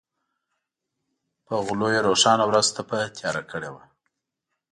په 1.45 1.53
غلو 1.65 1.87
یې 1.95 2.01
روښانه 2.07 2.43
ورځ 2.47 2.67
تپه 2.75 2.97
تیاره 3.17 3.43
کړې 3.51 3.69
وه. 3.73 3.83